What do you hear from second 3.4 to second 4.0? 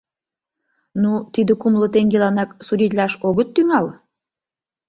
тӱҥал?..